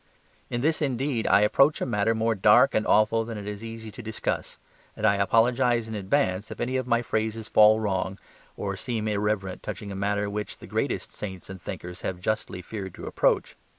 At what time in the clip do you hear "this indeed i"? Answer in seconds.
0.61-1.41